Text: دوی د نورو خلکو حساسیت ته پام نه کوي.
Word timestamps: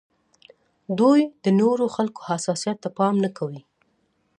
دوی 0.99 1.19
د 1.43 1.45
نورو 1.59 1.85
خلکو 1.95 2.21
حساسیت 2.29 2.77
ته 2.83 2.89
پام 2.97 3.15
نه 3.23 3.29
کوي. 3.37 3.61